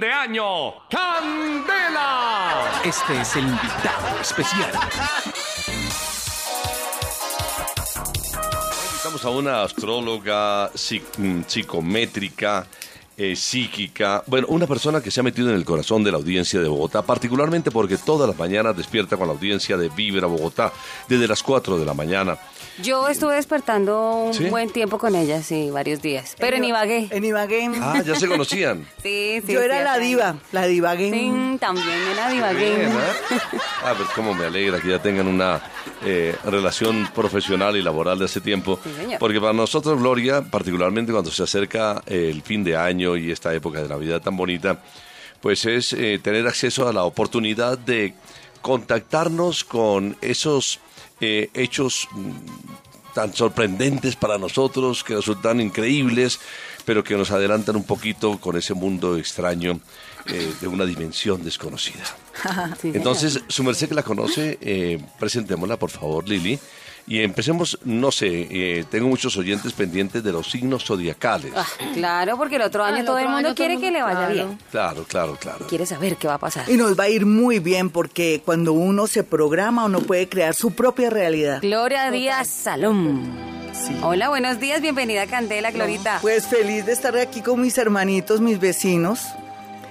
[0.00, 2.80] fin de año, Candela.
[2.84, 4.70] Este es el invitado especial.
[8.92, 12.66] Invitamos a una astróloga psic- mm, psicométrica,
[13.16, 16.60] eh, psíquica, bueno, una persona que se ha metido en el corazón de la audiencia
[16.60, 20.72] de Bogotá, particularmente porque todas las mañanas despierta con la audiencia de Vibra Bogotá,
[21.08, 22.38] desde las 4 de la mañana.
[22.78, 24.48] Yo estuve despertando un ¿Sí?
[24.48, 26.34] buen tiempo con ella, sí, varios días.
[26.38, 27.08] Pero en Ibagué.
[27.10, 27.70] En Ibagué.
[27.80, 28.86] Ah, ya se conocían.
[29.02, 29.52] Sí, sí.
[29.52, 31.10] Yo sí, era la diva, la divagué.
[31.10, 32.76] Sí, también era Ibagué.
[32.76, 33.38] Bien, ¿eh?
[33.84, 35.62] Ah, pues cómo me alegra que ya tengan una
[36.04, 38.78] eh, relación profesional y laboral de hace tiempo.
[38.84, 39.18] Sí, señor.
[39.18, 43.82] Porque para nosotros, Gloria, particularmente cuando se acerca el fin de año y esta época
[43.82, 44.82] de Navidad tan bonita,
[45.40, 48.14] pues es eh, tener acceso a la oportunidad de
[48.60, 50.80] contactarnos con esos
[51.20, 52.30] eh, hechos mm,
[53.14, 56.40] tan sorprendentes para nosotros, que resultan increíbles,
[56.84, 59.80] pero que nos adelantan un poquito con ese mundo extraño
[60.26, 62.04] eh, de una dimensión desconocida.
[62.82, 66.58] Entonces, su merced que la conoce, eh, presentémosla, por favor, Lili.
[67.06, 71.52] Y empecemos, no sé, eh, tengo muchos oyentes pendientes de los signos zodiacales.
[71.56, 73.90] Ah, claro, porque el otro año el todo el otro mundo año todo quiere que
[73.90, 74.34] le vaya claro.
[74.34, 74.58] bien.
[74.70, 75.66] Claro, claro, claro.
[75.66, 76.70] Quiere saber qué va a pasar.
[76.70, 80.54] Y nos va a ir muy bien porque cuando uno se programa, uno puede crear
[80.54, 81.60] su propia realidad.
[81.62, 82.48] Gloria Díaz
[84.02, 86.18] Hola, buenos días, bienvenida a Candela, Glorita.
[86.20, 89.26] Pues feliz de estar aquí con mis hermanitos, mis vecinos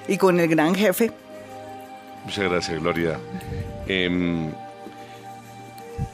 [0.07, 1.11] y con el gran jefe.
[2.25, 3.19] Muchas gracias, Gloria.
[3.87, 4.51] Em,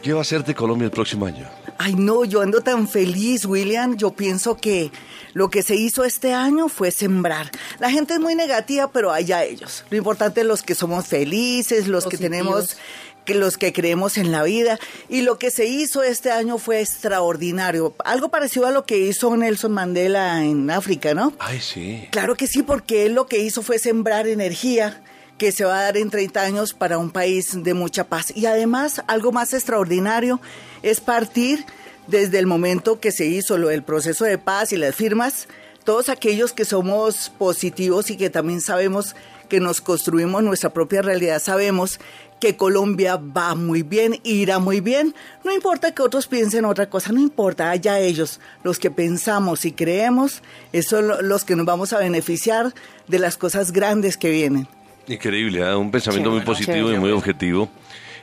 [0.02, 1.48] ¿Qué va a hacer de Colombia el próximo año?
[1.78, 3.98] Ay, no, yo ando tan feliz, William.
[3.98, 4.92] Yo pienso que
[5.34, 7.52] lo que se hizo este año fue sembrar.
[7.80, 9.84] La gente es muy negativa, pero allá ellos.
[9.90, 12.78] Lo importante es los que somos felices, los que tenemos,
[13.26, 14.80] que los que creemos en la vida.
[15.10, 17.96] Y lo que se hizo este año fue extraordinario.
[18.06, 21.34] Algo parecido a lo que hizo Nelson Mandela en África, ¿no?
[21.40, 22.08] Ay, sí.
[22.12, 25.02] Claro que sí, porque él lo que hizo fue sembrar energía
[25.38, 28.32] que se va a dar en 30 años para un país de mucha paz.
[28.36, 30.40] Y además, algo más extraordinario
[30.82, 31.66] es partir
[32.08, 35.48] desde el momento que se hizo lo del proceso de paz y las firmas,
[35.84, 39.16] todos aquellos que somos positivos y que también sabemos
[39.50, 42.00] que nos construimos nuestra propia realidad, sabemos
[42.40, 45.16] que Colombia va muy bien, irá muy bien.
[45.44, 49.72] No importa que otros piensen otra cosa, no importa, allá ellos, los que pensamos y
[49.72, 50.42] creemos,
[50.74, 52.74] esos son lo- los que nos vamos a beneficiar
[53.08, 54.68] de las cosas grandes que vienen.
[55.08, 55.76] Increíble, ¿eh?
[55.76, 57.70] un pensamiento muy positivo y muy objetivo.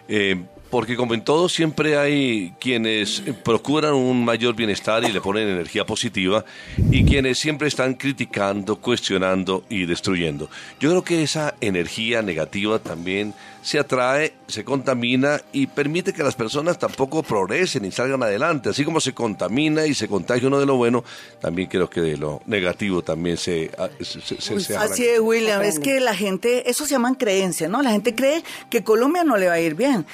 [0.08, 5.46] Eh, porque como en todo siempre hay quienes procuran un mayor bienestar y le ponen
[5.46, 6.46] energía positiva
[6.90, 10.48] y quienes siempre están criticando, cuestionando y destruyendo.
[10.80, 16.34] Yo creo que esa energía negativa también se atrae, se contamina y permite que las
[16.34, 18.70] personas tampoco progresen y salgan adelante.
[18.70, 21.04] Así como se contamina y se contagia uno de lo bueno,
[21.42, 25.78] también creo que de lo negativo también se, ah, se, se- Así es, William, es
[25.78, 27.82] que la gente, eso se llaman creencias, ¿no?
[27.82, 30.06] La gente cree que Colombia no le va a ir bien,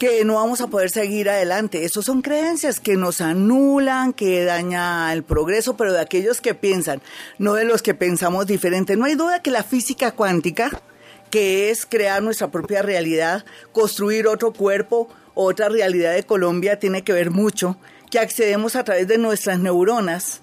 [0.00, 1.84] que no vamos a poder seguir adelante.
[1.84, 7.02] Eso son creencias que nos anulan, que daña el progreso, pero de aquellos que piensan,
[7.38, 8.96] no de los que pensamos diferente.
[8.96, 10.70] No hay duda que la física cuántica,
[11.28, 17.12] que es crear nuestra propia realidad, construir otro cuerpo, otra realidad de Colombia, tiene que
[17.12, 17.76] ver mucho,
[18.10, 20.40] que accedemos a través de nuestras neuronas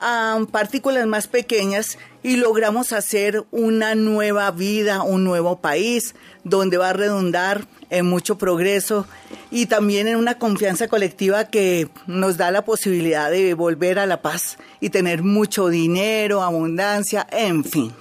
[0.00, 6.90] a partículas más pequeñas y logramos hacer una nueva vida, un nuevo país, donde va
[6.90, 9.06] a redundar en mucho progreso
[9.50, 14.22] y también en una confianza colectiva que nos da la posibilidad de volver a la
[14.22, 17.92] paz y tener mucho dinero, abundancia, en fin.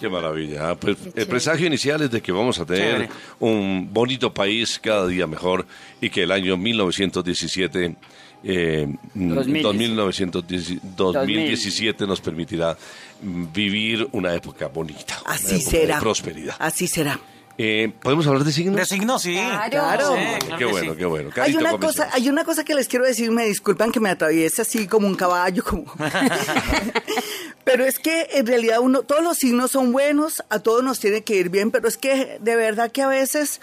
[0.00, 0.70] Qué maravilla.
[0.70, 5.06] Ah, Pues el presagio inicial es de que vamos a tener un bonito país cada
[5.06, 5.66] día mejor
[6.00, 7.96] y que el año 1917,
[8.42, 9.62] eh, mm, 2000.
[9.96, 12.76] 2910 2017 nos permitirá
[13.22, 15.20] mm, vivir una época bonita.
[15.24, 15.94] una Así época será.
[15.96, 16.56] De prosperidad.
[16.58, 17.20] Así será.
[17.62, 18.76] Eh, ¿Podemos hablar de signos?
[18.76, 19.34] De signo, sí.
[19.34, 20.14] Claro.
[20.16, 20.98] Sí, qué claro bueno, sí.
[20.98, 21.30] qué bueno.
[21.42, 24.62] Hay una, cosa, hay una cosa que les quiero decir, me disculpan que me atraviese
[24.62, 25.84] así como un caballo, como...
[27.64, 31.20] pero es que en realidad uno, todos los signos son buenos, a todos nos tiene
[31.22, 33.60] que ir bien, pero es que de verdad que a veces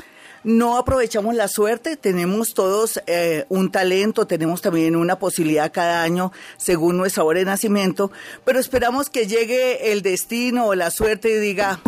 [0.48, 6.32] no aprovechamos la suerte, tenemos todos eh, un talento, tenemos también una posibilidad cada año
[6.56, 8.12] según nuestra hora de nacimiento,
[8.46, 11.82] pero esperamos que llegue el destino o la suerte y diga,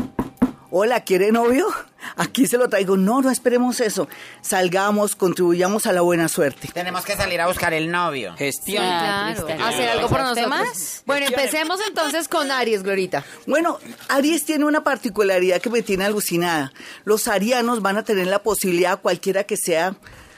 [0.71, 1.67] Hola, ¿quiere novio?
[2.15, 2.95] Aquí se lo traigo.
[2.95, 4.07] No, no esperemos eso.
[4.41, 6.69] Salgamos, contribuyamos a la buena suerte.
[6.71, 8.35] Tenemos que salir a buscar el novio.
[8.37, 8.83] Gestión.
[8.83, 9.45] Claro.
[9.45, 10.59] Hacer Hacer algo por ¿Esos nosotros.
[10.61, 11.03] temas?
[11.07, 13.25] Bueno, empecemos entonces con Aries, Glorita.
[13.47, 13.79] Bueno,
[14.09, 16.71] Aries tiene una particularidad que me tiene alucinada.
[17.03, 19.95] Los arianos van a tener la posibilidad, cualquiera que sea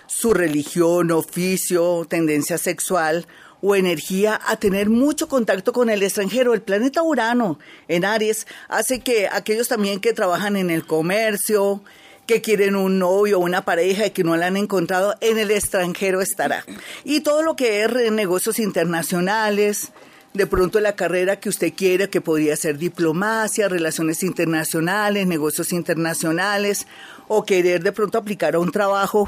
[0.08, 3.28] su religión, oficio, tendencia sexual
[3.62, 6.54] o energía a tener mucho contacto con el extranjero.
[6.54, 11.82] El planeta Urano en Aries hace que aquellos también que trabajan en el comercio,
[12.26, 15.52] que quieren un novio o una pareja y que no la han encontrado, en el
[15.52, 16.66] extranjero estará.
[17.04, 19.92] Y todo lo que es negocios internacionales,
[20.34, 26.88] de pronto la carrera que usted quiere, que podría ser diplomacia, relaciones internacionales, negocios internacionales,
[27.28, 29.28] o querer de pronto aplicar a un trabajo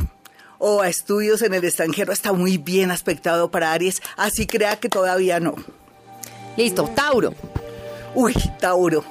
[0.60, 4.90] o a estudios en el extranjero, está muy bien aspectado para Aries, así crea que
[4.90, 5.56] todavía no.
[6.58, 7.34] Listo, Tauro.
[8.16, 9.04] Uy, Tauro.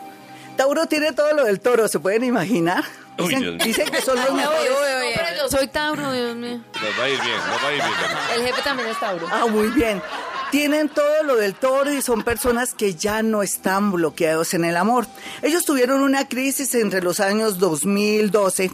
[0.57, 2.85] Tauro tiene todo lo del toro, ¿se pueden imaginar?
[3.19, 4.71] Uy, Dicen, dicen que son los No, mejores.
[5.15, 6.59] pero yo soy Tauro, Dios mío.
[6.75, 7.95] Nos va a ir bien, nos va a ir bien.
[8.37, 9.27] El jefe también es Tauro.
[9.31, 10.01] Ah, muy bien.
[10.51, 14.77] Tienen todo lo del toro y son personas que ya no están bloqueados en el
[14.77, 15.07] amor.
[15.41, 18.71] Ellos tuvieron una crisis entre los años 2012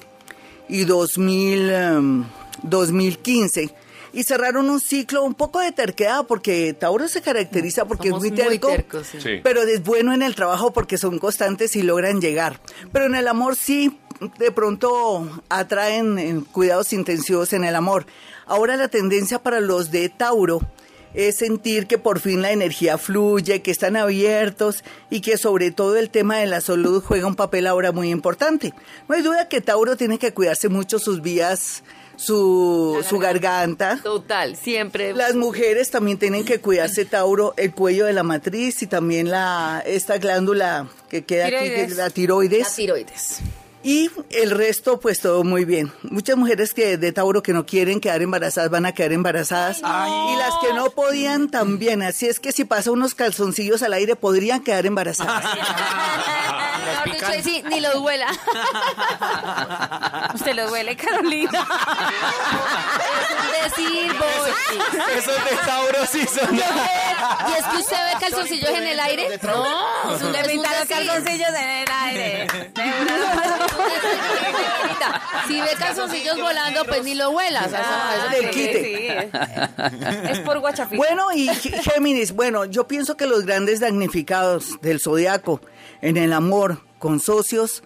[0.69, 2.25] y 2000, em,
[2.63, 3.75] 2015
[4.13, 8.31] y cerraron un ciclo un poco de terquedad porque Tauro se caracteriza porque Somos es
[8.31, 9.21] muy muy terco, tercos, sí.
[9.21, 9.41] Sí.
[9.43, 12.61] pero es bueno en el trabajo porque son constantes y logran llegar.
[12.93, 13.99] Pero en el amor sí,
[14.39, 18.07] de pronto atraen eh, cuidados intensivos en el amor.
[18.47, 20.61] Ahora la tendencia para los de Tauro
[21.15, 25.97] es sentir que por fin la energía fluye, que están abiertos y que sobre todo
[25.97, 28.75] el tema de la salud juega un papel ahora muy importante.
[29.09, 31.83] No hay duda que Tauro tiene que cuidarse mucho sus vías,
[32.19, 34.01] su, su garganta.
[34.03, 35.15] Total, siempre.
[35.15, 39.83] Las mujeres también tienen que cuidarse, Tauro, el cuello de la matriz y también la
[39.87, 42.69] esta glándula que queda aquí, que la tiroides.
[42.69, 43.39] La tiroides.
[43.83, 45.93] Y el resto, pues todo muy bien.
[46.03, 49.79] Muchas mujeres que de Tauro que no quieren quedar embarazadas van a quedar embarazadas.
[49.79, 52.03] Y las que no podían también.
[52.03, 55.45] Así es que si pasa unos calzoncillos al aire, podrían quedar embarazadas.
[57.43, 58.27] Sí, ni lo duela.
[60.35, 61.67] ¿Usted lo duele, Carolina?
[63.63, 64.51] Es decir, voy.
[65.17, 66.57] Esos de Tauro sí son.
[66.57, 69.39] Y es que usted ve calzoncillos en el aire.
[69.43, 72.47] No, es un, un los calzoncillos en el aire.
[75.47, 77.71] Si ve calzoncillos volando, pues ni lo huelas.
[77.75, 78.83] Ah, del quite.
[78.85, 80.97] Sí, es por guachafita.
[80.97, 85.61] Bueno, y Géminis, bueno, yo pienso que los grandes damnificados del zodiaco
[86.01, 87.83] en el amor con socios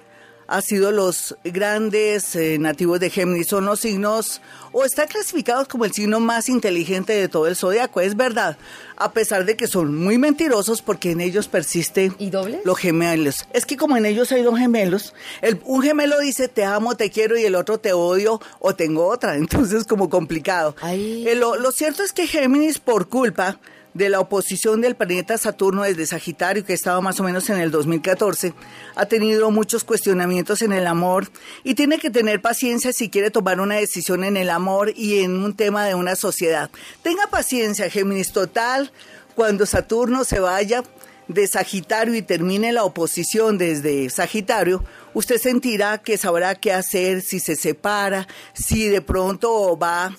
[0.53, 3.47] ha sido los grandes eh, nativos de Géminis.
[3.47, 8.03] Son los signos, o están clasificados como el signo más inteligente de todo el zodiaco.
[8.03, 8.59] Es verdad,
[8.97, 12.61] a pesar de que son muy mentirosos porque en ellos persiste ¿Y dobles?
[12.65, 13.47] los gemelos.
[13.55, 17.11] Es que como en ellos hay dos gemelos, el, un gemelo dice te amo, te
[17.11, 19.37] quiero y el otro te odio o tengo otra.
[19.39, 20.77] Entonces como complicado.
[20.87, 23.59] Eh, lo, lo cierto es que Géminis por culpa
[23.95, 27.71] de la oposición del planeta Saturno desde Sagitario, que estaba más o menos en el
[27.71, 28.55] 2014,
[28.95, 31.31] ha tenido muchos cuestionamientos en el amor
[31.63, 35.43] y tiene que tener paciencia si quiere tomar una decisión en el amor y en
[35.43, 36.71] un tema de una sociedad.
[37.03, 38.93] Tenga paciencia, Géminis, total,
[39.35, 40.83] cuando Saturno se vaya
[41.29, 44.85] de Sagitario y termine la oposición desde Sagitario,
[45.15, 50.15] usted sentirá que sabrá qué hacer, si se separa, si de pronto va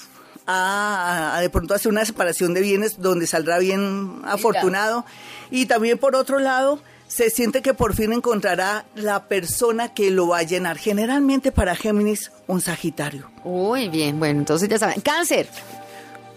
[0.47, 5.05] a, a de pronto hacer una separación de bienes donde saldrá bien afortunado.
[5.51, 10.29] Y también por otro lado, se siente que por fin encontrará la persona que lo
[10.29, 10.77] va a llenar.
[10.77, 13.29] Generalmente para Géminis, un Sagitario.
[13.43, 14.99] Uy, bien, bueno, entonces ya saben.
[15.01, 15.47] Cáncer.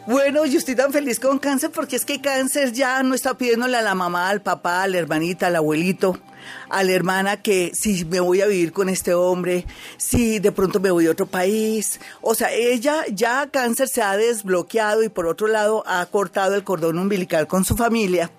[0.06, 3.76] Bueno, yo estoy tan feliz con cáncer porque es que cáncer ya no está pidiéndole
[3.76, 6.19] a la mamá, al papá, a la hermanita, al abuelito,
[6.69, 9.66] a la hermana que si me voy a vivir con este hombre,
[9.97, 12.00] si de pronto me voy a otro país.
[12.21, 16.64] O sea, ella ya cáncer se ha desbloqueado y por otro lado ha cortado el
[16.64, 18.30] cordón umbilical con su familia.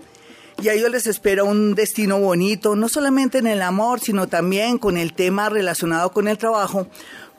[0.60, 4.80] Y a ellos les espera un destino bonito, no solamente en el amor, sino también
[4.80, 6.88] con el tema relacionado con el trabajo,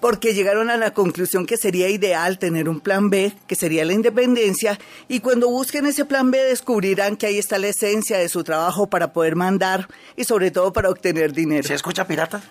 [0.01, 3.93] porque llegaron a la conclusión que sería ideal tener un plan B, que sería la
[3.93, 4.79] independencia,
[5.09, 8.89] y cuando busquen ese plan B descubrirán que ahí está la esencia de su trabajo
[8.89, 11.67] para poder mandar y sobre todo para obtener dinero.
[11.67, 12.43] ¿Se escucha pirata?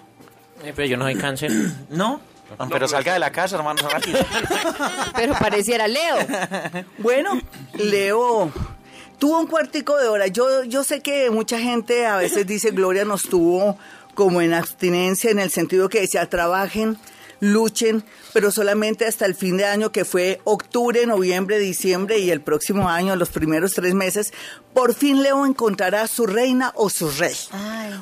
[0.64, 1.52] Eh, pero yo no soy cáncer.
[1.90, 2.20] No.
[2.70, 3.82] Pero salga de la casa, hermano.
[5.16, 6.16] Pero pareciera Leo.
[7.00, 7.42] Bueno,
[7.74, 8.52] Leo
[9.20, 10.28] tuvo un cuartico de hora.
[10.28, 13.78] Yo, yo sé que mucha gente a veces dice Gloria nos tuvo
[14.14, 16.98] como en abstinencia en el sentido que decía trabajen,
[17.40, 18.04] luchen,
[18.34, 22.90] pero solamente hasta el fin de año que fue octubre, noviembre, diciembre y el próximo
[22.90, 24.34] año, los primeros tres meses,
[24.74, 27.36] por fin Leo encontrará su reina o su rey.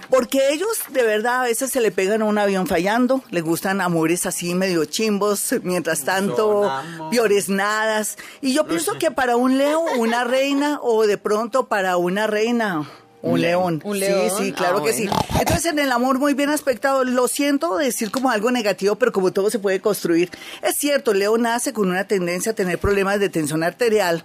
[0.09, 3.81] Porque ellos de verdad a veces se le pegan a un avión fallando, les gustan
[3.81, 6.71] amores así medio chimbos, mientras tanto
[7.11, 8.17] piores nadas.
[8.41, 12.87] Y yo pienso que para un Leo, una reina o de pronto para una reina.
[13.31, 13.81] Un león.
[13.83, 14.31] ¿Un Sí, león?
[14.37, 15.09] sí, claro Ah, que sí.
[15.39, 19.31] Entonces, en el amor muy bien aspectado, lo siento decir como algo negativo, pero como
[19.33, 20.29] todo se puede construir.
[20.61, 24.23] Es cierto, Leo nace con una tendencia a tener problemas de tensión arterial,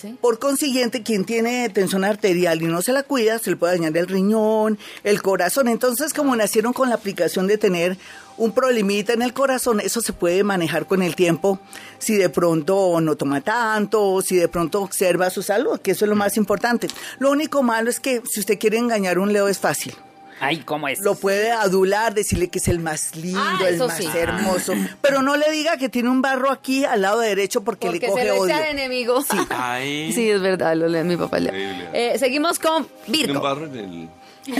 [0.00, 0.16] sí?
[0.20, 3.96] Por consiguiente, quien tiene tensión arterial y no se la cuida, se le puede dañar
[3.96, 5.66] el riñón, el corazón.
[5.68, 7.96] Entonces, como nacieron con la aplicación de tener
[8.38, 11.58] un problemita en el corazón, eso se puede manejar con el tiempo
[11.98, 16.08] si de pronto no toma tanto, si de pronto observa su salud, que eso es
[16.08, 16.88] lo más importante.
[17.18, 19.94] Lo único malo es que si usted quiere engañar a un Leo es fácil.
[20.40, 21.00] Ay, ¿cómo es?
[21.00, 24.06] Lo puede adular, decirle que es el más lindo, Ah, el eso más sí.
[24.14, 24.72] hermoso.
[25.02, 28.12] Pero no le diga que tiene un barro aquí al lado derecho porque, Porque le
[28.12, 28.54] coge se le odio.
[28.54, 29.20] echa enemigo.
[29.22, 29.36] Sí.
[29.50, 30.30] Ay.
[30.30, 31.38] es verdad, lo lee mi papá.
[31.40, 33.40] Eh, seguimos con Tiene un Virgo.
[33.40, 34.08] barro en el...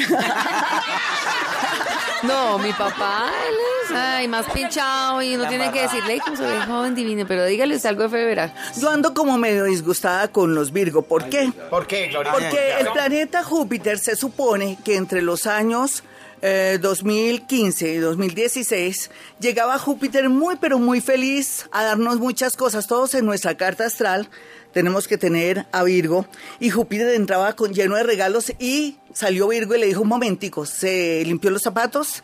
[2.24, 6.36] No, mi papá, él es ay, más pinchado y uno tiene que decirle "Ay, cómo
[6.36, 8.50] se ve joven divino, pero dígale usted algo de febrero.
[8.76, 11.02] Yo ando como medio disgustada con los Virgo.
[11.02, 11.52] ¿Por qué?
[11.70, 12.32] ¿Por qué, Gloria?
[12.32, 16.02] Porque el planeta Júpiter se supone que entre los años
[16.42, 19.10] eh, 2015 y 2016
[19.40, 22.86] llegaba Júpiter muy pero muy feliz a darnos muchas cosas.
[22.86, 24.28] Todos en nuestra carta astral
[24.72, 26.26] tenemos que tener a Virgo
[26.60, 30.66] y Júpiter entraba con lleno de regalos y salió Virgo y le dijo un momentico,
[30.66, 32.22] se limpió los zapatos.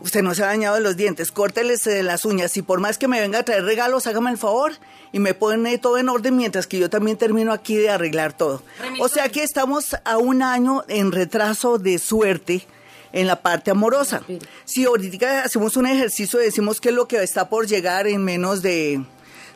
[0.00, 3.06] Usted no se ha dañado los dientes, córteles eh, las uñas y por más que
[3.06, 4.72] me venga a traer regalos, hágame el favor
[5.12, 8.62] y me pone todo en orden mientras que yo también termino aquí de arreglar todo.
[8.98, 12.66] O sea que estamos a un año en retraso de suerte
[13.12, 14.22] en la parte amorosa.
[14.64, 18.62] Si ahorita hacemos un ejercicio, decimos que es lo que está por llegar en menos
[18.62, 19.02] de,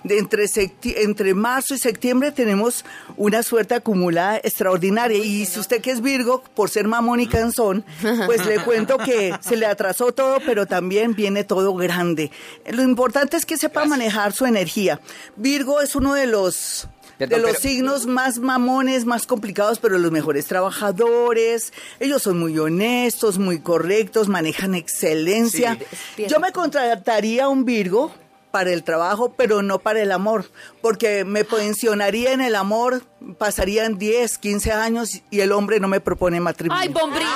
[0.04, 2.84] de entre, marzo y septiembre tenemos
[3.16, 5.18] una suerte acumulada extraordinaria.
[5.18, 7.84] Y si usted que es Virgo, por ser mamón y cansón,
[8.26, 12.30] pues le cuento que se le atrasó todo, pero también viene todo grande.
[12.70, 15.00] Lo importante es que sepa manejar su energía.
[15.36, 16.86] Virgo es uno de los...
[17.18, 21.72] de los pero- signos más mamones, más complicados, pero los mejores trabajadores.
[21.98, 25.78] Ellos son muy honestos, muy correctos, manejan excelencia.
[26.16, 26.26] Sí.
[26.28, 28.12] Yo me contrataría un Virgo
[28.54, 30.48] para el trabajo, pero no para el amor,
[30.80, 33.02] porque me pensionaría en el amor,
[33.36, 36.80] pasarían 10, 15 años y el hombre no me propone matrimonio.
[36.80, 37.26] Ay, Bombril.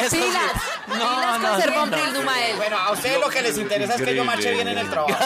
[0.00, 0.16] Eso sí.
[0.16, 0.52] Pilas.
[0.88, 2.56] No, Pilas no, con ser no, Bombril, Numael.
[2.56, 5.16] Bueno, a ustedes lo que les interesa es que yo marche bien en el trabajo.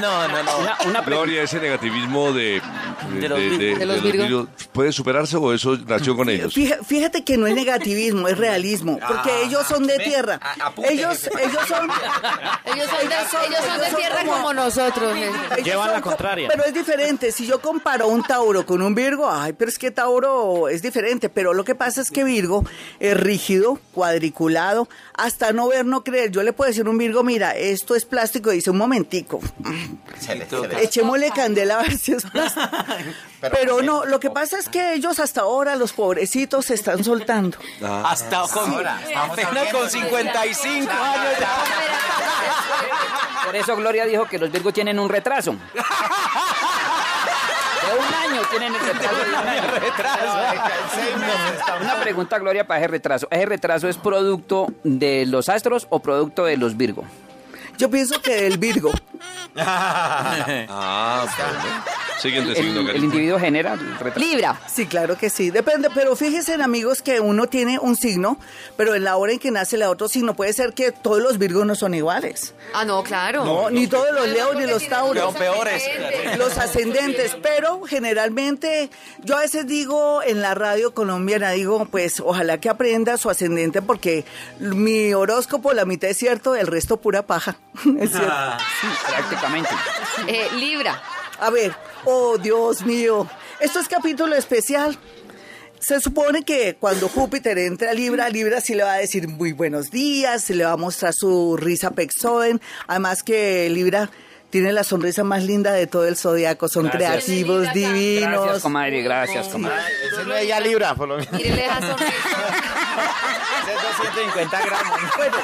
[0.00, 0.58] No, no, no.
[0.58, 2.62] Una, una Gloria, ese negativismo de,
[3.20, 3.78] De los Virgo.
[3.78, 4.48] De los Virgo.
[4.74, 6.52] ¿Puede superarse o eso nació con ellos?
[6.86, 10.38] Fíjate que no es negativismo, es realismo, porque Ah, ellos son de tierra.
[10.86, 11.88] Ellos, ellos son...
[12.74, 15.16] Ellos son de, ellos son de ellos son tierra como- como nosotros.
[15.64, 16.48] Llevan la co- contraria.
[16.50, 17.30] Pero es diferente.
[17.32, 21.28] Si yo comparo un Tauro con un Virgo, ay, pero es que Tauro es diferente.
[21.28, 22.64] Pero lo que pasa es que Virgo
[22.98, 26.30] es rígido, cuadriculado, hasta no ver, no creer.
[26.32, 28.52] Yo le puedo decir a un Virgo, mira, esto es plástico.
[28.52, 29.40] Y dice, un momentico,
[30.18, 32.66] Se le- se le- echémosle candela a ver si es plástico.
[33.52, 37.58] Pero no, lo que pasa es que ellos hasta ahora, los pobrecitos, se están soltando.
[38.04, 41.48] Hasta con, Ahora, estamos apenas con de- 55 años ya.
[43.46, 45.52] Por eso Gloria dijo que los Virgos tienen un retraso.
[47.84, 49.14] De un año tienen el retraso.
[49.14, 49.62] de un año.
[51.82, 53.28] Una pregunta, Gloria, para ese retraso.
[53.30, 57.04] ¿Ese retraso es producto de los astros o producto de los Virgo?
[57.76, 58.90] Yo pienso que el Virgo,
[59.56, 61.26] Ah,
[62.18, 63.04] Siguiente signo, El, el Karina.
[63.04, 64.18] individuo genera el retraso.
[64.20, 64.60] Libra.
[64.72, 65.50] Sí, claro que sí.
[65.50, 68.38] Depende, pero fíjense, amigos, que uno tiene un signo,
[68.76, 71.38] pero en la hora en que nace el otro signo, puede ser que todos los
[71.38, 72.54] virgos no son iguales.
[72.72, 73.44] Ah, no, claro.
[73.44, 75.22] No, ni todos los leos ni los tauros.
[75.24, 75.82] Son peores.
[76.38, 78.90] Los ascendentes, pero generalmente
[79.22, 83.82] yo a veces digo en la radio colombiana, digo, pues ojalá que aprenda su ascendente
[83.82, 84.24] porque
[84.60, 87.56] mi horóscopo, la mitad es cierto, el resto pura paja.
[88.00, 88.32] Es cierto.
[88.80, 89.70] Sí, prácticamente.
[90.28, 91.02] Eh, Libra.
[91.40, 93.28] A ver, oh Dios mío,
[93.60, 94.98] esto es capítulo especial.
[95.80, 99.52] Se supone que cuando Júpiter entra a Libra, Libra sí le va a decir muy
[99.52, 102.58] buenos días, se le va a mostrar su risa pexoden.
[102.86, 104.08] Además que Libra
[104.48, 107.24] tiene la sonrisa más linda de todo el zodiaco, son Gracias.
[107.24, 108.62] creativos, Gracias, divinos.
[108.62, 109.76] comadre, gracias, comadre.
[110.10, 111.32] Ese no es ya libra, por lo menos.
[111.32, 112.08] Mírele esa sonrisa.
[113.62, 115.00] Ese es 250 gramos.
[115.16, 115.36] Bueno,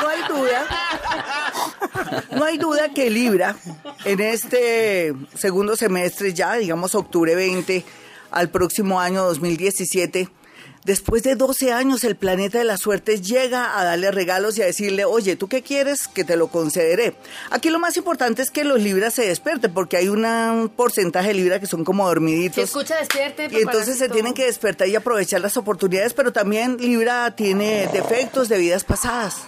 [0.00, 0.66] no hay duda,
[2.32, 3.56] no hay duda que Libra
[4.04, 7.84] en este segundo semestre ya, digamos octubre 20
[8.30, 10.28] al próximo año 2017,
[10.84, 14.66] después de 12 años el planeta de la suerte llega a darle regalos y a
[14.66, 16.08] decirle, oye, ¿tú qué quieres?
[16.08, 17.14] Que te lo concederé.
[17.50, 21.28] Aquí lo más importante es que los Libras se despierten porque hay una- un porcentaje
[21.28, 22.64] de Libra que son como dormiditos.
[22.64, 23.48] escucha, despierte.
[23.52, 28.48] Y entonces se tienen que despertar y aprovechar las oportunidades, pero también Libra tiene defectos
[28.48, 29.42] de vidas pasadas.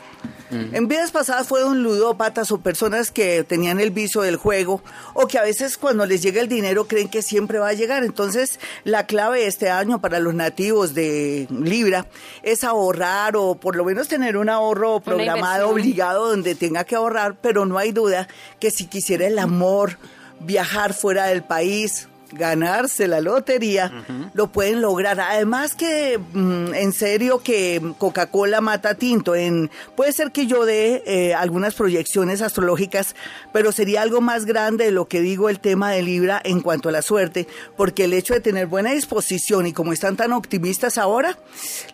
[0.72, 4.82] En vidas pasadas fueron ludópatas o personas que tenían el vicio del juego
[5.12, 8.04] o que a veces cuando les llega el dinero creen que siempre va a llegar.
[8.04, 12.06] Entonces la clave este año para los nativos de Libra
[12.42, 17.36] es ahorrar o por lo menos tener un ahorro programado obligado donde tenga que ahorrar,
[17.40, 18.28] pero no hay duda
[18.60, 19.98] que si quisiera el amor
[20.40, 23.92] viajar fuera del país, ganarse la lotería,
[24.34, 25.20] lo pueden lograr.
[25.20, 29.34] Además que, mm, en serio, que Coca-Cola mata tinto.
[29.34, 33.14] En, puede ser que yo dé eh, algunas proyecciones astrológicas,
[33.52, 36.88] pero sería algo más grande de lo que digo el tema de Libra en cuanto
[36.88, 40.98] a la suerte, porque el hecho de tener buena disposición y como están tan optimistas
[40.98, 41.38] ahora,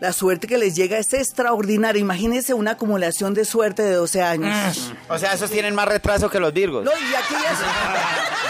[0.00, 2.00] la suerte que les llega es extraordinaria.
[2.00, 4.92] Imagínense una acumulación de suerte de 12 años.
[5.08, 6.84] O sea, esos tienen más retraso que los virgos.
[6.84, 8.49] No, y aquí ya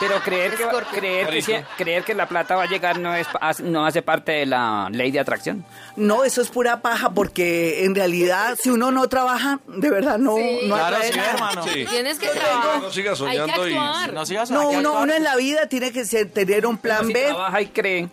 [0.00, 0.64] Pero creer que,
[0.98, 3.26] creer, que, si- creer que la plata va a llegar no, es,
[3.62, 5.64] no hace parte de la ley de atracción.
[5.96, 10.36] No, eso es pura paja porque en realidad si uno no trabaja, de verdad no,
[10.36, 10.60] Sí.
[10.64, 11.62] no Claro, sí, hermano.
[11.68, 11.84] Sí.
[11.88, 12.92] Tienes que No trabajar.
[12.92, 13.18] siga Hay que
[13.52, 14.12] soñando y-.
[14.14, 17.12] No sigas No, uno, uno en la vida tiene que ser- tener un plan Si
[17.12, 17.24] B.
[17.26, 18.08] trabaja y cree.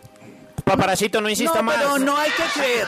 [0.68, 1.76] Paparacito, no insista No, más.
[1.78, 2.88] pero no hay que creer.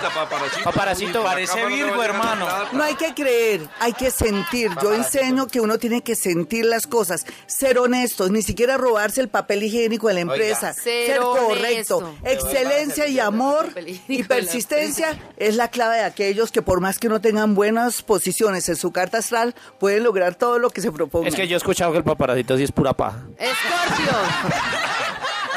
[0.64, 2.48] Paparacito, parece Virgo, hermano.
[2.74, 4.72] No hay que creer, hay que sentir.
[4.82, 9.30] Yo enseño que uno tiene que sentir las cosas, ser honestos, ni siquiera robarse el
[9.30, 11.98] papel higiénico de la empresa, Ser ser correcto.
[11.98, 12.16] honesto.
[12.24, 13.70] Excelencia y amor
[14.08, 18.68] y persistencia es la clave de aquellos que por más que no tengan buenas posiciones
[18.70, 21.28] en su carta astral, pueden lograr todo lo que se propongan.
[21.30, 23.24] Es que yo he escuchado que el paparacito sí es pura paja.
[23.38, 24.14] Escorpio.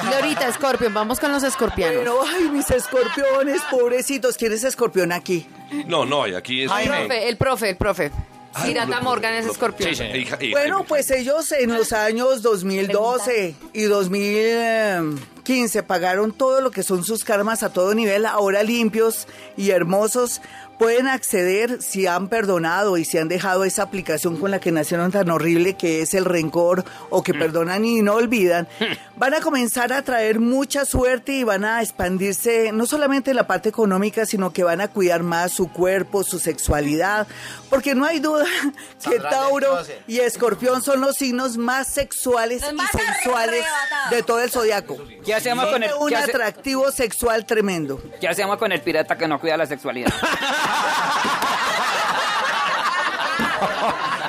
[0.11, 1.99] Lorita, Escorpio, vamos con los escorpianos.
[1.99, 4.37] Pero, ay, mis escorpiones, pobrecitos.
[4.37, 5.47] ¿Quién es escorpión aquí?
[5.87, 6.71] No, no, y aquí es...
[6.71, 8.13] El profe, el profe, el profe.
[8.65, 9.95] Pirata Morgan es escorpión.
[9.95, 17.03] Sí, Bueno, pues ellos en los años 2012 y 2015 pagaron todo lo que son
[17.05, 20.43] sus karmas a todo nivel, ahora limpios y hermosos.
[20.79, 25.13] Pueden acceder si han perdonado y si han dejado esa aplicación con la que nacieron
[25.13, 28.67] tan horrible que es el rencor o que perdonan y no olvidan.
[29.17, 33.47] Van a comenzar a traer mucha suerte y van a expandirse no solamente en la
[33.47, 37.29] parte económica, sino que van a cuidar más su cuerpo, su sexualidad,
[37.71, 38.47] porque no hay duda
[39.09, 43.65] que Tauro y Escorpión son los signos más sexuales y sensuales
[44.11, 44.97] de todo el zodiaco.
[45.25, 48.03] ¿Qué hacemos con el, Tiene un hace- atractivo sexual tremendo.
[48.21, 50.11] qué hacemos con el pirata que no cuida la sexualidad?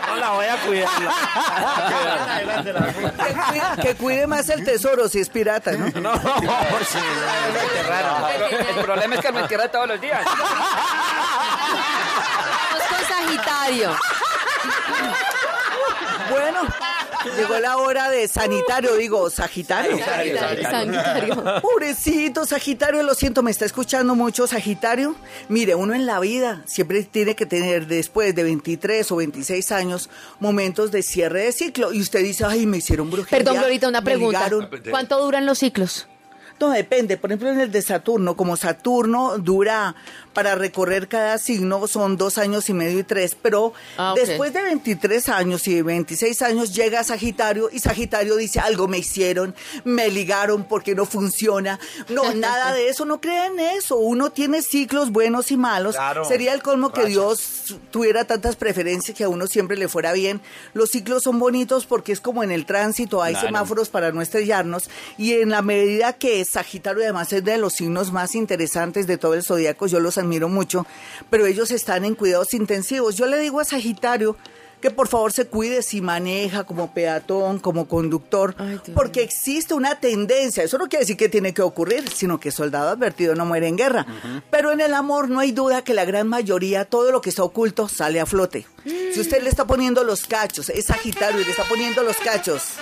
[0.08, 0.90] No la voy a cuidar.
[3.24, 5.88] Que cuide, que cuide más el tesoro si es pirata, ¿no?
[6.02, 6.98] No, sí,
[8.70, 10.24] el problema es que me entierra todos los días.
[12.90, 13.96] Con Sagitario.
[16.30, 16.62] Bueno,
[17.38, 19.98] llegó la hora de sanitario, digo, Sagitario.
[19.98, 21.44] Sagitario.
[21.62, 25.16] Pobrecito Sagitario, lo siento, me está escuchando mucho Sagitario.
[25.50, 30.10] Mire, uno en la vida siempre tiene que tener después de 23 o 26 años
[30.40, 31.94] momentos de cierre de ciclo.
[31.94, 33.38] Y usted dice, ay, me hicieron brujería.
[33.44, 34.40] Perdón, Glorita, una pregunta.
[34.40, 34.70] ligaron".
[34.90, 36.08] ¿Cuánto duran los ciclos?
[36.64, 37.18] No, depende.
[37.18, 39.96] Por ejemplo, en el de Saturno, como Saturno dura
[40.34, 44.62] para recorrer cada signo, son dos años y medio y tres, pero Ah, después de
[44.64, 50.64] 23 años y 26 años llega Sagitario y Sagitario dice, algo me hicieron, me ligaron
[50.64, 51.82] porque no funciona.
[52.08, 53.98] No, nada de eso, no crean eso.
[53.98, 55.96] Uno tiene ciclos buenos y malos.
[55.96, 56.24] Claro.
[56.24, 60.40] Sería el colmo que Dios tuviera tantas preferencias que a uno siempre le fuera bien.
[60.74, 64.90] Los ciclos son bonitos porque es como en el tránsito, hay semáforos para no estrellarnos
[65.18, 69.34] y en la medida que Sagitario además es de los signos más interesantes de todo
[69.34, 70.86] el zodiaco, yo los admiro mucho,
[71.32, 73.16] pero ellos están en cuidados intensivos.
[73.16, 74.38] Yo le digo a Sagitario
[74.80, 79.74] que por favor se cuide si maneja como peatón, como conductor, Ay, Dios porque existe
[79.74, 83.46] una tendencia, eso no quiere decir que tiene que ocurrir, sino que soldado advertido no
[83.46, 84.06] muere en guerra.
[84.52, 87.44] Pero en el amor no hay duda que la gran mayoría, todo lo que está
[87.44, 88.68] oculto sale a flote.
[88.84, 92.74] Si usted le está poniendo los cachos, es Sagitario y le está poniendo los cachos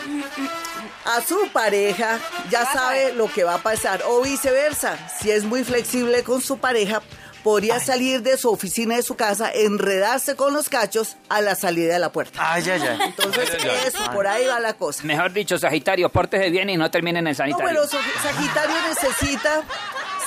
[1.05, 4.01] a su pareja, ya sabe lo que va a pasar.
[4.07, 7.01] O viceversa, si es muy flexible con su pareja,
[7.43, 11.93] podría salir de su oficina, de su casa, enredarse con los cachos a la salida
[11.93, 12.39] de la puerta.
[12.53, 12.99] Ay, ay, ay.
[13.05, 13.49] Entonces,
[13.87, 15.03] eso, por ahí va la cosa.
[15.03, 17.67] Mejor dicho, Sagitario, pórtese bien y no termine en el No, sanitario.
[17.67, 19.63] pero Sa- Sagitario necesita,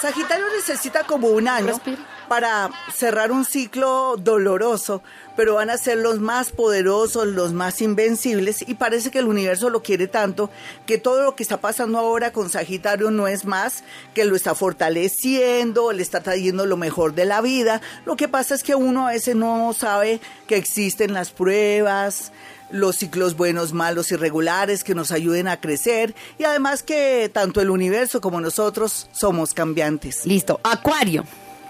[0.03, 1.99] Sagitario necesita como un año Respira.
[2.29, 5.03] Para cerrar un ciclo doloroso,
[5.37, 9.71] pero van a ser los más poderosos, los más invencibles, y parece que el universo
[9.71, 10.51] lo quiere tanto
[10.87, 13.85] que todo lo que está pasando ahora con Sagitario no es más
[14.15, 17.81] que lo está fortaleciendo, le está trayendo lo mejor de la vida.
[18.07, 22.33] Lo que pasa es que uno a veces no sabe que existen las pruebas,
[22.71, 27.71] los ciclos buenos, malos, irregulares que nos ayuden a crecer y además que tanto el
[27.71, 30.27] universo como nosotros somos cambiantes.
[30.27, 30.61] Listo.
[30.63, 31.25] Acuario.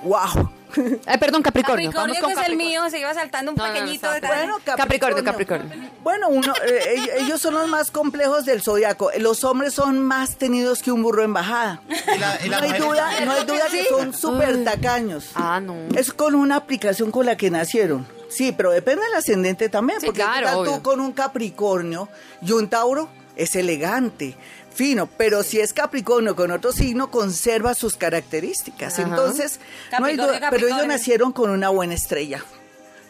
[0.04, 0.50] ¡Wow!
[1.06, 1.90] Ay, perdón, Capricornio.
[1.90, 2.66] Capricornio, Vamos con que es el Capricornio.
[2.82, 4.10] mío, se iba saltando un No, no, no, pequeñito.
[4.10, 4.20] de.
[4.20, 5.90] Bueno, Capricornio, Capricornio.
[6.02, 9.10] Bueno, uno, eh, ell- ellos son los más complejos del zodiaco.
[9.18, 11.80] Los hombres son más tenidos que un burro en bajada.
[11.88, 15.30] Y la- y no las hay mujeres- duda, no hay duda que son súper tacaños.
[15.34, 15.74] Ah, no.
[15.96, 18.06] Es con una aplicación con la que nacieron.
[18.28, 20.00] Sí, pero depende del ascendente también.
[20.00, 20.72] Sí, porque claro, ¿qué tal obvio.
[20.72, 22.08] tú con un Capricornio
[22.42, 24.36] y un Tauro, es elegante,
[24.74, 28.98] fino, pero si es Capricornio con otro signo, conserva sus características.
[28.98, 29.08] Ajá.
[29.08, 29.60] Entonces,
[29.98, 30.18] no hay
[30.50, 32.44] pero ellos nacieron con una buena estrella.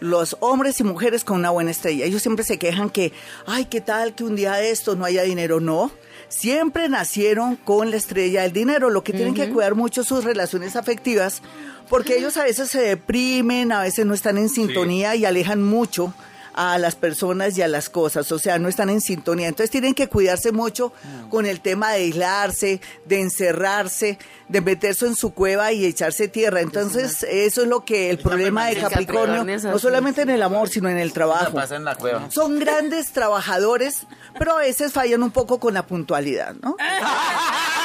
[0.01, 2.05] Los hombres y mujeres con una buena estrella.
[2.05, 3.13] Ellos siempre se quejan que,
[3.47, 5.61] ay, ¿qué tal que un día de esto no haya dinero?
[5.61, 5.91] No.
[6.29, 8.91] Siempre nacieron con la estrella del dinero.
[8.91, 11.41] Lo que tienen que cuidar mucho sus relaciones afectivas,
[11.89, 16.13] porque ellos a veces se deprimen, a veces no están en sintonía y alejan mucho
[16.55, 19.49] a las personas y a las cosas, o sea, no están en sintonía.
[19.49, 20.93] Entonces tienen que cuidarse mucho
[21.31, 26.61] con el tema de aislarse, de encerrarse, de meterse en su cueva y echarse tierra.
[26.61, 30.89] Entonces, eso es lo que el problema de Capricornio, no solamente en el amor, sino
[30.89, 31.55] en el trabajo.
[31.55, 32.31] pasa en la cueva.
[32.31, 34.07] Son grandes trabajadores,
[34.39, 36.77] pero a veces fallan un poco con la puntualidad, ¿no?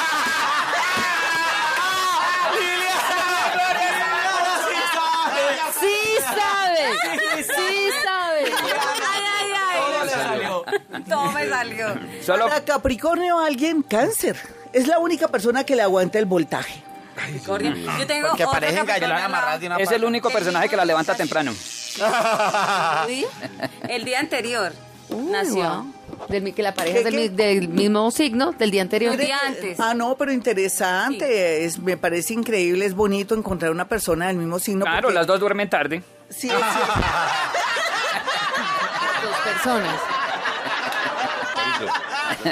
[11.10, 11.88] Todo me salió.
[12.26, 14.38] Solo Para Capricornio, alguien cáncer.
[14.72, 16.84] Es la única persona que le aguanta el voltaje.
[17.16, 17.74] Capricornio.
[18.00, 21.16] Yo tengo Porque parecen Capricornio la de una es el único personaje que la levanta
[21.16, 21.52] temprano.
[23.08, 23.26] ¿Sí?
[23.90, 24.72] El día anterior
[25.10, 25.64] Uy, nació.
[25.64, 25.94] wow.
[26.30, 27.04] Del mi- que la pareja es
[27.36, 29.18] del, mismo signo del día anterior.
[29.18, 29.80] Día antes.
[29.80, 31.66] Ah, no, pero interesante.
[31.66, 34.86] Es, me parece increíble, es bonito encontrar una persona del mismo signo.
[34.86, 36.04] Claro, porque- las dos duermen tarde.
[36.30, 36.66] Sí, cierto.
[39.24, 39.96] Dos personas.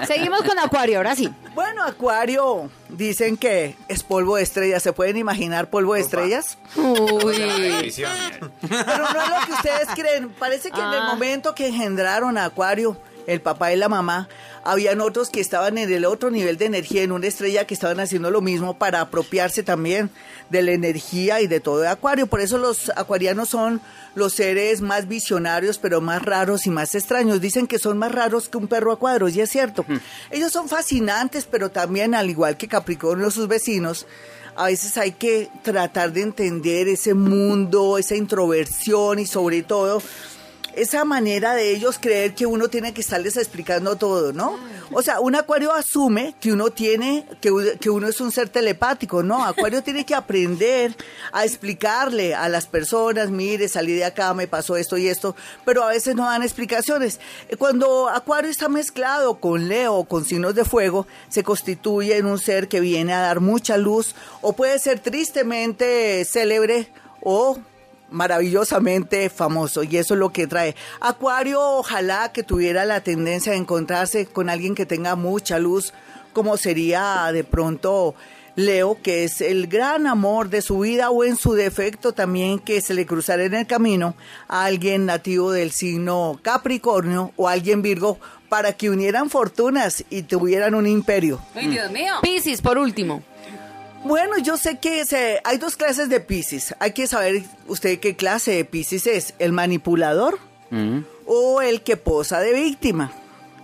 [0.07, 1.29] Seguimos con Acuario, ahora sí.
[1.53, 4.83] Bueno, Acuario, dicen que es polvo de estrellas.
[4.83, 6.57] ¿Se pueden imaginar polvo de estrellas?
[6.75, 7.35] Uy.
[7.37, 10.29] Pero no es lo que ustedes creen.
[10.29, 11.07] Parece que en el Ah.
[11.07, 14.29] momento que engendraron a Acuario, el papá y la mamá,
[14.63, 17.99] habían otros que estaban en el otro nivel de energía, en una estrella que estaban
[17.99, 20.09] haciendo lo mismo para apropiarse también
[20.49, 22.27] de la energía y de todo de Acuario.
[22.27, 23.81] Por eso los acuarianos son
[24.15, 27.41] los seres más visionarios, pero más raros y más extraños.
[27.41, 29.85] Dicen que son más raros que un perro a cuadros, y es cierto.
[30.31, 34.07] Ellos son fascinantes, pero también, al igual que Capricornio, sus vecinos,
[34.55, 40.01] a veces hay que tratar de entender ese mundo, esa introversión y sobre todo
[40.77, 44.57] esa manera de ellos creer que uno tiene que estarles explicando todo, ¿no?
[44.91, 49.23] O sea, un acuario asume que uno tiene, que, que uno es un ser telepático,
[49.23, 49.43] ¿no?
[49.43, 50.95] Acuario tiene que aprender
[51.31, 55.35] a explicarle a las personas, mire, salí de acá, me pasó esto y esto,
[55.65, 57.19] pero a veces no dan explicaciones.
[57.49, 62.37] Eh, Cuando Acuario está mezclado con Leo, con signos de fuego, se constituye en un
[62.39, 66.89] ser que viene a dar mucha luz o puede ser tristemente célebre
[67.21, 67.57] o
[68.10, 70.76] maravillosamente famoso y eso es lo que trae.
[71.00, 75.93] Acuario ojalá que tuviera la tendencia de encontrarse con alguien que tenga mucha luz,
[76.34, 78.15] como sería de pronto
[78.58, 82.82] Leo, que es el gran amor de su vida o en su defecto también que
[82.82, 84.15] se le cruzara en el camino
[84.48, 90.74] a alguien nativo del signo Capricornio o alguien Virgo para que unieran fortunas y tuvieran
[90.74, 91.39] un imperio.
[91.54, 92.13] Ay, Dios mío.
[92.24, 93.22] Piscis, por último.
[94.08, 96.74] Bueno, yo sé que se- hay dos clases de Piscis.
[96.80, 100.39] Hay que saber usted qué clase de Piscis es, el manipulador
[101.26, 103.12] o el que posa de víctima.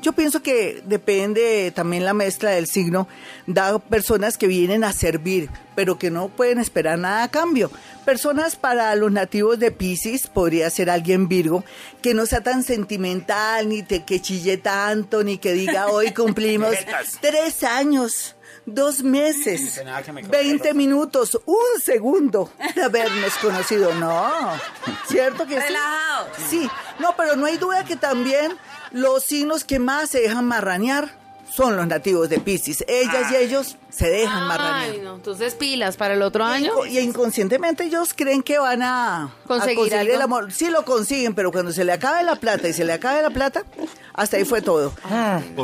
[0.01, 3.07] Yo pienso que depende también la mezcla del signo,
[3.47, 7.71] da personas que vienen a servir, pero que no pueden esperar nada a cambio.
[8.03, 11.63] Personas para los nativos de Piscis podría ser alguien Virgo
[12.01, 16.75] que no sea tan sentimental, ni te, que chille tanto, ni que diga hoy cumplimos
[17.21, 18.35] tres años.
[18.65, 19.81] Dos meses,
[20.29, 23.93] 20 minutos, un segundo de habernos conocido.
[23.95, 24.31] No,
[25.07, 25.67] ¿cierto que sí?
[25.67, 26.27] Relajado.
[26.49, 28.57] Sí, no, pero no hay duda que también
[28.91, 31.22] los signos que más se dejan marranear
[31.55, 32.83] son los nativos de Piscis.
[32.87, 34.91] Ellas y ellos se dejan marranear.
[34.91, 35.15] Ay, no.
[35.15, 36.71] Entonces, pilas para el otro año.
[36.85, 40.51] Y inconscientemente ellos creen que van a a Conseguir el amor.
[40.51, 43.29] Sí lo consiguen, pero cuando se le acabe la plata y se le acabe la
[43.29, 43.63] plata,
[44.13, 44.93] hasta ahí fue todo.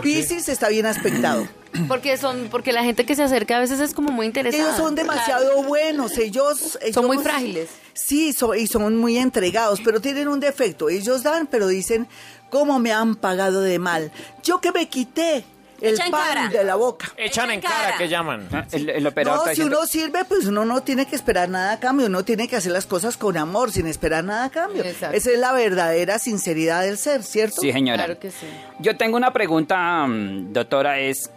[0.04, 1.48] Piscis está bien aspectado.
[1.88, 4.64] Porque son, porque la gente que se acerca a veces es como muy interesada.
[4.64, 7.70] Ellos son demasiado buenos, ellos, ellos- Son muy frágiles.
[7.94, 10.90] Sí, so- y son muy entregados, pero tienen un defecto.
[10.90, 12.08] Ellos dan, pero dicen,
[12.50, 14.12] ¿cómo me han pagado de mal?
[14.44, 15.46] Yo que me quité
[15.82, 16.48] el Echa en pan cara.
[16.50, 17.12] de la boca.
[17.18, 18.48] Echan en cara que llaman.
[18.52, 21.16] Ah, El, el operador No, está si diciendo- uno sirve, pues uno no tiene que
[21.16, 24.46] esperar nada a cambio, uno tiene que hacer las cosas con amor, sin esperar nada
[24.46, 24.84] a cambio.
[24.84, 25.16] Exacto.
[25.18, 27.62] Esa es la verdadera sinceridad del ser, ¿cierto?
[27.62, 28.06] Sí, señora.
[28.06, 28.48] Claro que sí.
[28.80, 31.30] Yo tengo una pregunta, mm, doctora, es,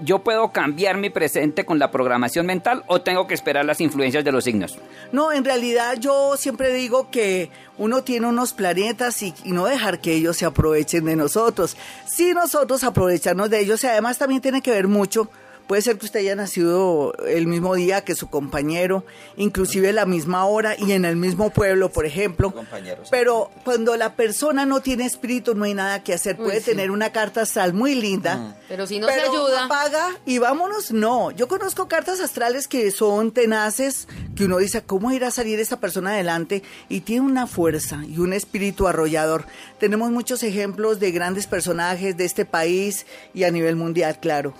[0.00, 4.24] ¿yo puedo cambiar mi presente con la programación mental o tengo que esperar las influencias
[4.24, 4.78] de los signos?
[5.12, 10.14] No, en realidad yo siempre digo que uno tiene unos planetas y, no dejar que
[10.14, 11.76] ellos se aprovechen de nosotros.
[12.06, 15.28] Sí, nosotros aprovecharnos de ellos y además también tiene que ver mucho
[15.66, 19.04] Puede ser que usted haya nacido el mismo día que su compañero,
[19.36, 22.52] inclusive la misma hora y en el mismo pueblo, por ejemplo.
[22.52, 23.08] Compañeros.
[23.10, 26.36] Pero cuando la persona no tiene espíritu, no hay nada que hacer.
[26.36, 26.66] Puede sí.
[26.70, 28.56] tener una carta astral muy linda.
[28.68, 29.64] Pero si no se ayuda.
[29.64, 30.92] apaga y vámonos.
[30.92, 35.58] No, yo conozco cartas astrales que son tenaces, que uno dice, ¿cómo irá a salir
[35.58, 36.62] esta persona adelante?
[36.88, 39.46] Y tiene una fuerza y un espíritu arrollador.
[39.80, 44.54] Tenemos muchos ejemplos de grandes personajes de este país y a nivel mundial, claro.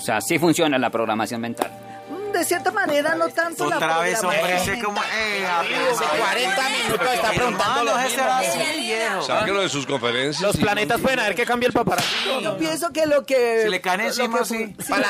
[0.00, 1.70] O sea, sí funciona la programación mental.
[2.08, 4.98] Mm, De cierta manera, no tanto la Otra vez, hombre, ese como...
[5.02, 9.22] Eh, Hace 40 minutos está preguntando lo mismo.
[9.22, 10.42] Sáquelo de sus conferencias.
[10.42, 12.14] Los planetas pueden haber que cambie el paparazzi.
[12.42, 13.64] Yo pienso que lo que...
[13.64, 14.74] Si le caen lo encima, sí.
[14.88, 15.08] Para,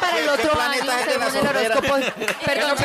[0.00, 1.94] para el otro año, planeta es la el horóscopo.
[2.44, 2.76] Perdón,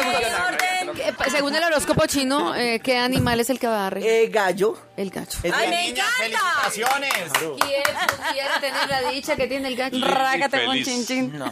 [1.29, 4.01] según, el horóscopo chino, eh, ¿qué animal es el que barre?
[4.23, 4.77] Eh, gallo.
[4.95, 5.39] El gacho.
[5.43, 6.11] El ¡Ay, me encanta!
[6.17, 7.13] felicitaciones.
[7.39, 7.83] ¿Quién
[8.27, 9.97] pudiera tener la dicha que tiene el gacho?
[9.99, 11.43] Rágate con chin chin.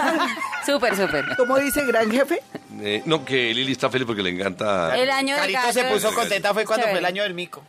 [0.66, 1.24] súper, súper.
[1.36, 2.42] ¿Cómo dice gran jefe?
[2.80, 4.96] Eh, no, que Lili está feliz porque le encanta.
[4.96, 5.72] El año del Carito gallo.
[5.72, 6.94] se puso contenta fue cuando Chévere.
[6.94, 7.62] fue el año del mico.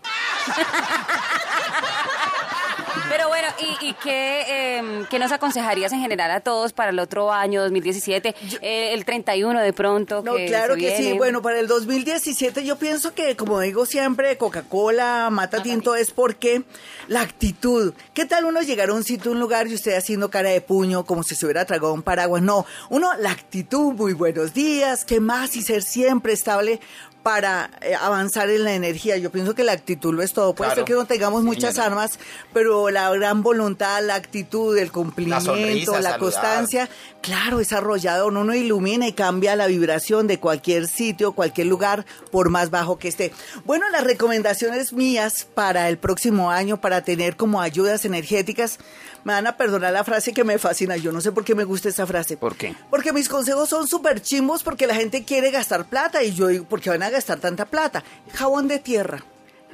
[3.12, 7.00] Pero bueno, ¿y, y qué, eh, qué nos aconsejarías en general a todos para el
[7.00, 8.34] otro año, 2017?
[8.62, 10.22] Eh, el 31 de pronto.
[10.24, 11.12] No, que claro que sí.
[11.18, 16.64] Bueno, para el 2017 yo pienso que, como digo siempre, Coca-Cola, Mata Tinto es porque
[17.10, 17.94] la actitud.
[18.14, 21.04] ¿Qué tal uno llegar a un sitio, un lugar y usted haciendo cara de puño
[21.06, 22.42] como si se hubiera tragado un paraguas?
[22.42, 25.58] No, uno, la actitud, muy buenos días, ¿qué más?
[25.58, 26.80] Y ser siempre estable
[27.24, 29.18] para eh, avanzar en la energía.
[29.18, 30.54] Yo pienso que la actitud lo es todo.
[30.56, 30.80] Puede Claro.
[30.82, 32.18] ser que no tengamos muchas armas,
[32.54, 36.90] pero la gran voluntad, la actitud, el cumplimiento, sonrisa, la constancia,
[37.22, 38.34] claro, es arrollador.
[38.34, 43.08] Uno ilumina y cambia la vibración de cualquier sitio, cualquier lugar, por más bajo que
[43.10, 43.32] esté.
[43.66, 48.80] Bueno, las recomendaciones mías para el próximo año, para tener como ayudas energéticas,
[49.24, 50.98] me van a perdonar la frase que me fascina.
[50.98, 52.38] Yo no sé por qué me gusta esa frase.
[52.38, 52.76] ¿Por qué?
[52.90, 56.66] Porque mis consejos son súper chimbos porque la gente quiere gastar plata y yo digo,
[56.66, 58.04] ¿por qué van a gastar tanta plata?
[58.34, 59.24] Jabón de tierra,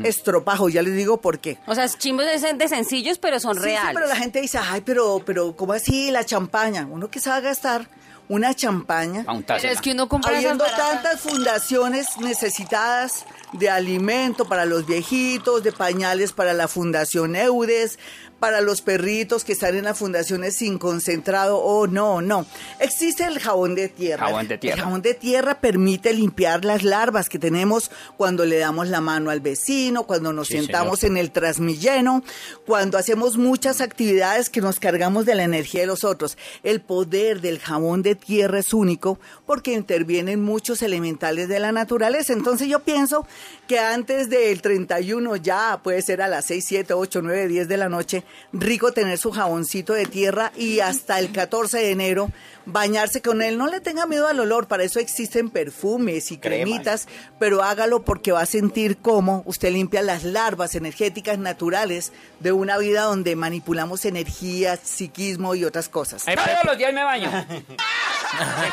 [0.03, 1.57] estropajo, ya les digo por qué.
[1.67, 3.91] O sea, es chimbos de, de sencillos, pero son Sí, sí, reales.
[3.93, 6.87] pero la gente dice, ay, pero, pero, ¿cómo así la champaña?
[6.89, 7.87] Uno que se va a gastar
[8.29, 9.25] una champaña.
[9.47, 15.71] Pero es que uno compra Habiendo tantas fundaciones necesitadas de alimento para los viejitos, de
[15.71, 17.97] pañales para la Fundación Eudes,
[18.39, 21.57] para los perritos que están en las fundaciones sin concentrado.
[21.57, 22.45] Oh, no, no.
[22.79, 24.27] Existe el jabón de tierra.
[24.27, 24.75] Jabón de tierra.
[24.75, 29.31] El jabón de tierra permite limpiar las larvas que tenemos cuando le damos la mano
[29.31, 32.23] al vecino, cuando nos Sí, sentamos en el transmilleno,
[32.65, 36.37] cuando hacemos muchas actividades que nos cargamos de la energía de los otros.
[36.63, 42.33] El poder del jabón de tierra es único porque intervienen muchos elementales de la naturaleza.
[42.33, 43.25] Entonces yo pienso
[43.67, 47.77] que antes del 31 ya puede ser a las 6, 7, 8, 9, 10 de
[47.77, 48.23] la noche,
[48.53, 52.31] rico tener su jaboncito de tierra y hasta el 14 de enero
[52.67, 53.57] bañarse con él.
[53.57, 56.67] No le tenga miedo al olor, para eso existen perfumes y Cremas.
[56.67, 57.07] cremitas,
[57.39, 62.77] pero hágalo porque va a sentir cómo usted limpia las larvas energéticas naturales de una
[62.77, 66.27] vida donde manipulamos energía, psiquismo y otras cosas.
[66.27, 67.31] Ay, Todos los días me baño.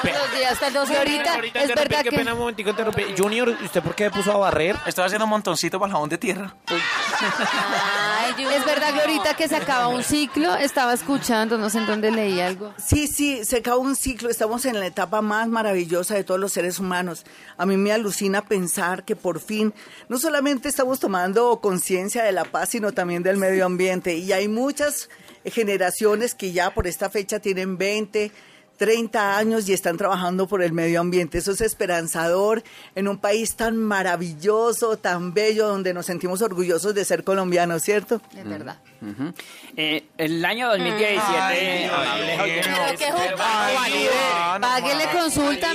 [0.02, 1.34] Los días hasta el 12 de ahorita.
[1.34, 2.10] Ahorita Es verdad que...
[2.10, 3.04] pena un momentico interrumpí.
[3.16, 4.76] Junior, ¿usted por qué puso a barrer?
[4.84, 6.54] Estoy haciendo un montoncito para el jabón de tierra.
[6.66, 11.86] Ay, Es verdad que ahorita que se acaba un ciclo, estaba escuchando, no sé en
[11.86, 12.74] dónde leí algo.
[12.84, 16.52] Sí, sí, se acaba un ciclo, estamos en la etapa más maravillosa de todos los
[16.52, 17.24] seres humanos.
[17.56, 19.74] A mí me alucina pensar que por fin
[20.08, 24.14] no solamente estamos tomando conciencia de la paz, sino también del medio ambiente.
[24.14, 25.08] Y hay muchas
[25.44, 28.32] generaciones que ya por esta fecha tienen 20,
[28.76, 31.38] 30 años y están trabajando por el medio ambiente.
[31.38, 32.62] Eso es esperanzador
[32.94, 38.20] en un país tan maravilloso, tan bello, donde nos sentimos orgullosos de ser colombianos, ¿cierto?
[38.36, 38.76] Es verdad.
[39.02, 39.34] Ujú.
[39.76, 41.20] Eh, el año 2017.
[41.30, 42.76] Ay, amables Dios oyentes, mío.
[42.86, 45.68] Pero qué espero- Ay, no, no, Páguele consulta.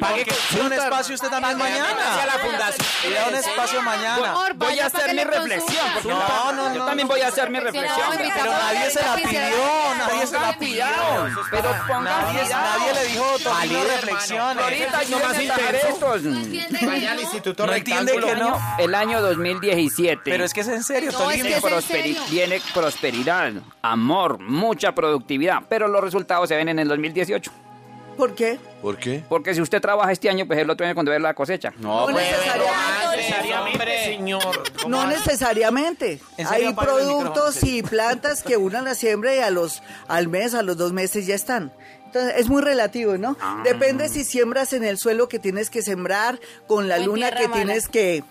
[0.00, 0.26] Pague
[0.60, 2.22] un espacio usted también mañana.
[2.22, 2.88] a la fundación.
[3.28, 4.34] Un espacio mañana.
[4.56, 5.86] Voy a hacer mi reflexión.
[6.04, 8.06] No, no, yo no, también voy a hacer mi reflexión.
[8.18, 10.84] Pero nadie se la pidió, nadie se la pidió.
[11.50, 14.62] Pero pongan Nadie, le dijo Torino reflexiones.
[14.64, 16.22] Ahorita yo más estos.
[16.86, 18.58] Vaya al Instituto No entiende que no.
[18.78, 20.22] El año 2017.
[20.24, 21.48] Pero es que es en serio, No, es Tolima.
[21.48, 22.20] que es en Prosperi- serio.
[22.30, 23.52] viene prosperidad,
[23.82, 27.50] amor, mucha productividad, pero los resultados se ven en el 2018.
[28.16, 28.60] ¿Por qué?
[28.80, 29.24] ¿Por qué?
[29.28, 31.72] Porque si usted trabaja este año, pues el otro año cuando ve la cosecha.
[31.78, 33.16] No necesariamente.
[33.16, 34.62] necesariamente, señor.
[34.86, 36.20] No necesariamente.
[36.48, 40.76] Hay productos y plantas que una la siembra y a los, al mes, a los
[40.76, 41.72] dos meses ya están.
[42.14, 43.36] Entonces, es muy relativo, ¿no?
[43.40, 43.60] Ah.
[43.64, 47.54] Depende si siembras en el suelo que tienes que sembrar, con la luna que mala.
[47.54, 48.22] tienes que,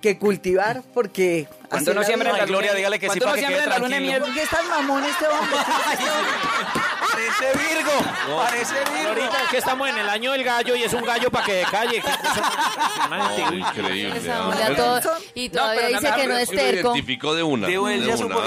[0.00, 1.46] que cultivar, porque...
[1.68, 4.24] Cuando la siembra en la Gloria, dígale que sí para que quede tranquilo.
[4.24, 5.56] ¿Por qué es tan mamón este hombre?
[7.16, 8.36] Parece Virgo.
[8.44, 9.08] Parece Virgo.
[9.08, 11.52] Ahorita es que estamos en el año del gallo y es un gallo para que
[11.54, 12.02] de calle.
[12.02, 14.20] ¿Qué cosa más No, increíble.
[14.30, 15.00] Ah, todo-
[15.34, 16.88] y todavía dice nada, que no es terco.
[16.94, 17.66] identificó de una.
[17.68, 17.94] De una.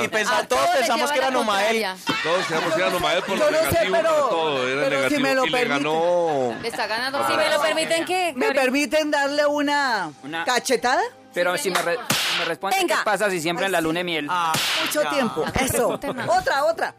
[0.04, 1.98] y pensa- A todos pensamos que era contraria.
[2.24, 4.90] Todos creíamos que era Numael por Yo no sé, negativo, pero- pero todo era pero
[4.90, 5.22] si negativo.
[5.22, 5.84] me lo y le permite.
[5.84, 6.56] ganó.
[6.62, 7.28] Le está ganando.
[7.28, 8.34] Si me lo permiten, ¿qué?
[8.36, 10.12] ¿Me permiten darle una,
[10.46, 11.02] cachetada?
[11.34, 11.98] Pero si me, re-
[12.40, 12.98] me responde, Venga.
[12.98, 14.28] ¿qué pasa si siempre en la luna de miel?
[14.30, 14.52] Ah,
[14.84, 15.46] Mucho tiempo.
[15.60, 15.90] Eso.
[15.90, 16.96] Otra, otra.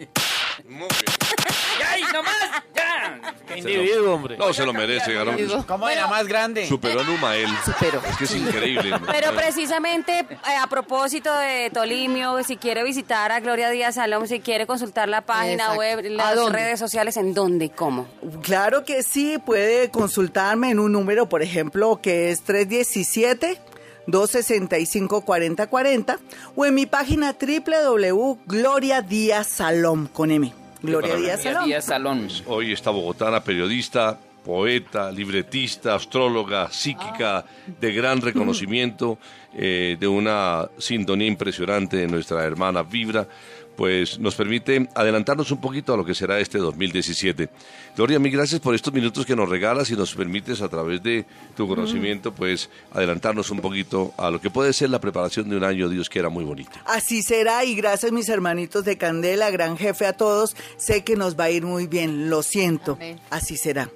[0.68, 0.90] Muy bien.
[1.88, 2.34] ¡Ay, no más!
[2.74, 3.34] ¡Ya!
[3.46, 4.36] Qué individuo, hombre.
[4.36, 5.12] No, se lo merece.
[5.36, 6.66] Digo, ¿Cómo era más grande?
[6.66, 7.48] Superó a Numael.
[7.64, 8.00] Superó.
[8.08, 8.96] Es que es increíble.
[9.10, 14.40] Pero precisamente eh, a propósito de Tolimio, si quiere visitar a Gloria Díaz Salom, si
[14.40, 15.78] quiere consultar la página Exacto.
[15.78, 18.06] web, ¿A las redes sociales, ¿en dónde y cómo?
[18.42, 23.60] Claro que sí, puede consultarme en un número, por ejemplo, que es 317
[24.06, 26.18] 265 4040
[26.56, 30.52] o en mi página www.gloria Díaz Salom con M.
[30.82, 31.16] Gloria.
[31.16, 31.64] Díaz Salom.
[31.64, 32.28] Díaz Salón.
[32.46, 37.44] Hoy esta bogotana periodista, poeta, libretista, astróloga, psíquica
[37.80, 39.18] de gran reconocimiento,
[39.54, 43.28] eh, de una sintonía impresionante de nuestra hermana Vibra,
[43.76, 47.48] pues nos permite adelantarnos un poquito a lo que será este 2017.
[47.96, 51.24] Gloria, mil gracias por estos minutos que nos regalas y nos permites a través de
[51.56, 55.64] tu conocimiento, pues adelantarnos un poquito a lo que puede ser la preparación de un
[55.64, 56.72] año, Dios quiera, muy bonito.
[56.84, 61.38] Así será y gracias mis hermanitos de Candela, gran jefe a todos, sé que nos
[61.38, 63.18] va a ir muy bien, lo siento, Amén.
[63.30, 63.90] así será.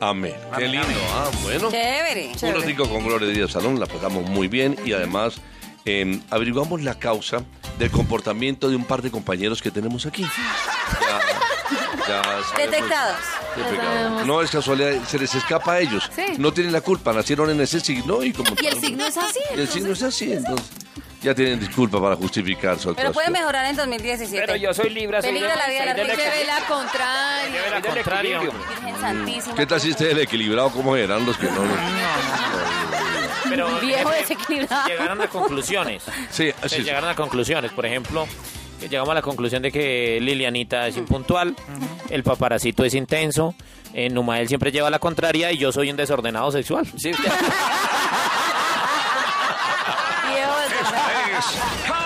[0.00, 0.34] Amén.
[0.56, 0.86] Qué lindo.
[1.12, 1.70] Ah, bueno.
[1.70, 2.32] Chévere.
[2.42, 5.40] Un ratico con Gloria Díaz Salón, la pasamos muy bien y además
[5.84, 7.42] eh, averiguamos la causa
[7.78, 10.26] del comportamiento de un par de compañeros que tenemos aquí.
[12.08, 14.26] Ya, ya sabemos- Detectados.
[14.26, 16.10] No es casualidad, se les escapa a ellos.
[16.14, 16.22] Sí.
[16.38, 19.38] No tienen la culpa, nacieron en ese signo y como Y el signo es así.
[19.56, 20.66] y el signo es así, entonces
[21.22, 23.32] ya tienen disculpa para justificar su Pero puede actuación.
[23.32, 24.46] mejorar en 2017.
[24.46, 26.32] Pero yo soy Libra, soy Peligra la vida soy del del artista.
[26.32, 27.70] Se ve la Soy contraria.
[27.70, 28.40] la del contraria.
[28.40, 29.54] Virgen Santísima.
[29.54, 30.70] ¿Qué tal si esté el equilibrado?
[30.70, 31.62] ¿Cómo eran los que no?
[33.50, 34.88] Pero Viejo desequilibrado.
[34.88, 36.02] Llegaron a conclusiones.
[36.30, 36.84] Sí, Sí, así es.
[36.84, 37.70] llegaron a conclusiones.
[37.72, 38.26] Por ejemplo,
[38.80, 41.54] llegamos a la conclusión de que Lilianita es impuntual,
[42.08, 43.54] el paparacito es intenso,
[43.92, 46.86] eh, Numael siempre lleva la contraria y yo soy un desordenado sexual.
[46.96, 47.10] Sí,
[50.30, 50.54] Viejo.
[50.68, 51.99] Es